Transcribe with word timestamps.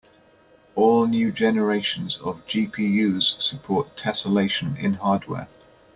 All 0.73 1.05
new 1.05 1.31
generations 1.31 2.17
of 2.17 2.47
GPUs 2.47 3.39
support 3.39 3.95
tesselation 3.95 4.75
in 4.81 4.95
hardware. 4.95 5.47